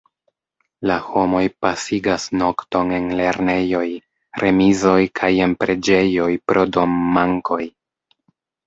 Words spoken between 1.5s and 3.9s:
pasigas nokton en lernejoj,